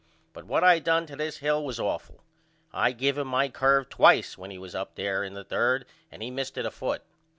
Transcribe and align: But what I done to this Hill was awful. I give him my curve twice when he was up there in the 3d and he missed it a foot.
But 0.33 0.45
what 0.45 0.63
I 0.63 0.79
done 0.79 1.05
to 1.05 1.15
this 1.15 1.37
Hill 1.37 1.63
was 1.63 1.79
awful. 1.79 2.23
I 2.73 2.91
give 2.91 3.19
him 3.19 3.27
my 3.27 3.49
curve 3.49 3.87
twice 3.87 4.35
when 4.35 4.49
he 4.49 4.57
was 4.57 4.73
up 4.73 4.95
there 4.95 5.23
in 5.23 5.35
the 5.35 5.45
3d 5.45 5.83
and 6.11 6.23
he 6.23 6.31
missed 6.31 6.57
it 6.57 6.65
a 6.65 6.71
foot. 6.71 7.03